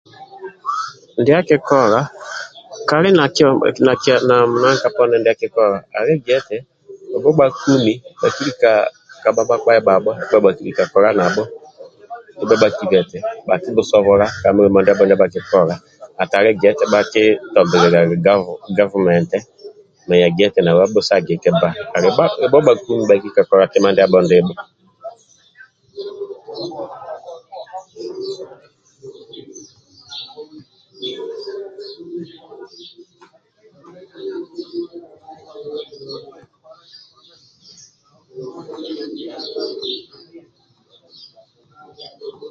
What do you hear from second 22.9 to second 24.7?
bhakilika kola kima ndiabho ndibho